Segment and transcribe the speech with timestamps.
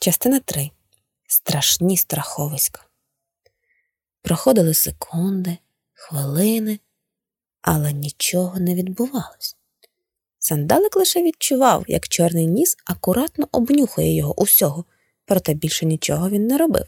[0.00, 0.70] Частина 3.
[1.26, 2.82] Страшні страховиська.
[4.22, 5.56] Проходили секунди,
[5.92, 6.78] хвилини,
[7.62, 9.56] але нічого не відбувалось.
[10.38, 14.84] Сандалик лише відчував, як чорний ніс акуратно обнюхує його усього,
[15.24, 16.86] проте більше нічого він не робив.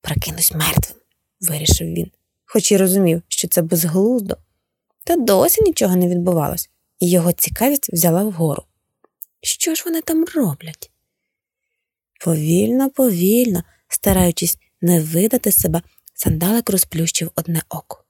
[0.00, 0.98] Прокинусь мертвим,
[1.40, 2.10] вирішив він,
[2.44, 4.36] хоч і розумів, що це безглуздо.
[5.04, 8.64] Та досі нічого не відбувалось, і його цікавість взяла вгору.
[9.40, 10.90] Що ж вони там роблять?
[12.18, 15.82] Повільно, повільно, стараючись не видати себе,
[16.14, 18.04] сандалик розплющив одне око.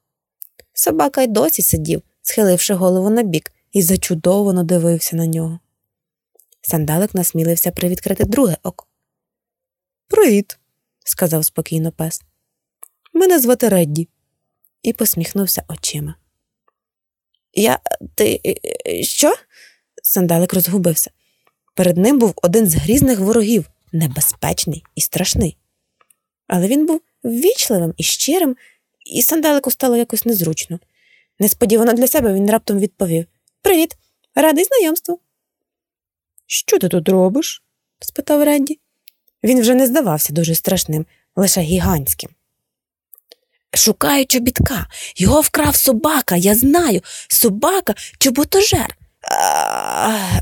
[0.73, 5.59] Собака й досі сидів, схиливши голову на бік, і зачудовано дивився на нього.
[6.61, 8.85] Сандалик насмілився привідкрити друге око.
[10.07, 10.59] Привіт,
[11.05, 12.21] сказав спокійно пес.
[13.13, 14.07] Мене звати Редді,
[14.83, 16.15] і посміхнувся очима.
[17.53, 17.79] Я
[18.15, 18.41] ти
[19.01, 19.33] що?
[20.03, 21.11] Сандалик розгубився.
[21.75, 25.57] Перед ним був один з грізних ворогів, небезпечний і страшний.
[26.47, 28.55] Але він був ввічливим і щирим,
[29.05, 30.79] і сандалику стало якось незручно.
[31.39, 33.25] Несподівано для себе він раптом відповів
[33.61, 33.97] Привіт,
[34.35, 35.19] радий знайомству.
[36.47, 37.63] Що ти тут робиш?
[37.99, 38.79] спитав Редді.
[39.43, 41.05] Він вже не здавався дуже страшним,
[41.35, 42.29] лише гігантським.
[43.73, 44.87] Шукаю чобітка.
[45.15, 48.97] Його вкрав собака, я знаю, собака чоботожер.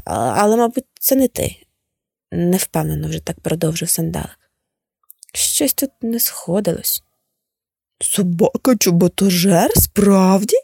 [0.06, 1.67] Але, мабуть, це не ти.
[2.32, 4.40] Невпевнено вже так продовжив сандалик.
[5.34, 7.04] Щось тут не сходилось.
[8.00, 9.72] Собака чоботожер?
[9.76, 10.56] Справді?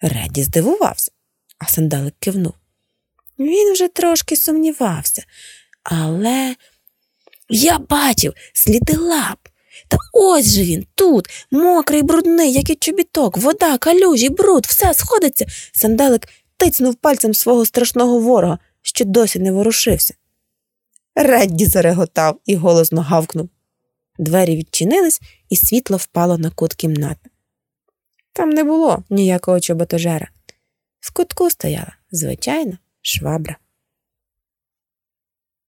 [0.00, 1.12] Реді здивувався,
[1.58, 2.54] а сандалик кивнув.
[3.38, 5.24] Він вже трошки сумнівався,
[5.82, 6.56] але
[7.48, 9.48] я бачив сліди лап.
[9.88, 15.46] Та ось же він тут, мокрий, брудний, як і чобіток, вода, калюжі, бруд, все сходиться.
[15.72, 20.14] Сандалик тицнув пальцем свого страшного ворога, що досі не ворушився.
[21.14, 23.48] Редді зареготав і голосно гавкнув.
[24.18, 27.30] Двері відчинились, і світло впало на кут кімнати.
[28.32, 30.28] Там не було ніякого чоботожера.
[31.00, 33.56] В кутку стояла звичайна швабра.